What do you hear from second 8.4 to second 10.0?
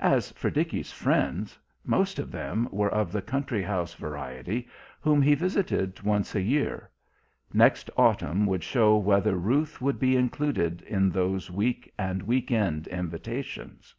would show whether Ruth would